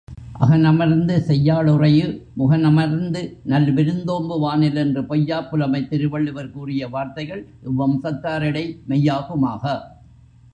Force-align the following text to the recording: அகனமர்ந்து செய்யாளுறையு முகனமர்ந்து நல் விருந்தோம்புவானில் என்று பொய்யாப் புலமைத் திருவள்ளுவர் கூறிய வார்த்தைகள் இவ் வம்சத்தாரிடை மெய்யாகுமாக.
அகனமர்ந்து 0.39 1.15
செய்யாளுறையு 1.27 2.07
முகனமர்ந்து 2.37 3.21
நல் 3.43 3.69
விருந்தோம்புவானில் 3.73 4.75
என்று 4.75 5.01
பொய்யாப் 5.01 5.49
புலமைத் 5.51 5.89
திருவள்ளுவர் 5.89 6.51
கூறிய 6.51 6.87
வார்த்தைகள் 6.87 7.43
இவ் 7.63 7.79
வம்சத்தாரிடை 7.81 8.65
மெய்யாகுமாக. 8.89 9.63